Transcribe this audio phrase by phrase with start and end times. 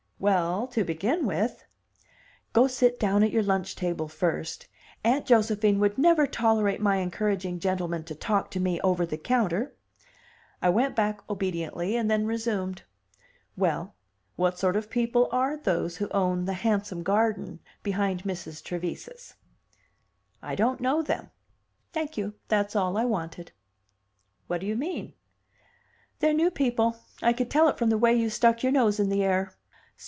[0.21, 1.63] "Well, to begin with"
[2.53, 4.67] "Go sit down at your lunch table first.
[5.03, 9.73] Aunt Josephine would never tolerate my encouraging gentlemen to talk to me over the counter."
[10.61, 12.83] I went back obediently, and then resumed:
[13.57, 13.95] "Well,
[14.35, 18.63] what sort of people are those who own the handsome garden behind Mrs.
[18.63, 19.33] Trevise's!"
[20.39, 21.31] "I don't know them."
[21.93, 23.53] "Thank you; that's all I wanted."
[24.45, 25.13] "What do you mean?"
[26.19, 26.97] "They're new people.
[27.23, 29.55] I could tell it from the way you stuck your nose in the air."